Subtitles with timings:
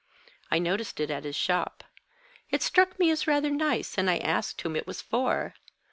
[0.49, 1.83] I noticed it at his shop.
[2.49, 5.53] It struck me as rather nice, and I asked whom it was for.